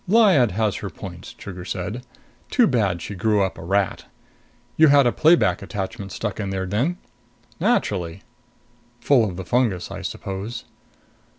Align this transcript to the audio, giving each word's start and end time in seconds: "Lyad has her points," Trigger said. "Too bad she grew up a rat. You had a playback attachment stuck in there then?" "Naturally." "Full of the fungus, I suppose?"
"Lyad 0.07 0.53
has 0.53 0.77
her 0.77 0.89
points," 0.89 1.31
Trigger 1.31 1.63
said. 1.63 2.03
"Too 2.49 2.65
bad 2.65 3.03
she 3.03 3.13
grew 3.13 3.43
up 3.43 3.59
a 3.59 3.63
rat. 3.63 4.05
You 4.75 4.87
had 4.87 5.05
a 5.05 5.11
playback 5.11 5.61
attachment 5.61 6.11
stuck 6.11 6.39
in 6.39 6.49
there 6.49 6.65
then?" 6.65 6.97
"Naturally." 7.59 8.23
"Full 8.99 9.23
of 9.29 9.35
the 9.35 9.45
fungus, 9.45 9.91
I 9.91 10.01
suppose?" 10.01 10.65